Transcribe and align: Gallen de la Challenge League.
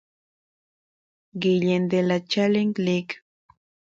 Gallen 1.41 1.87
de 1.87 2.01
la 2.01 2.21
Challenge 2.25 2.73
League. 2.81 3.21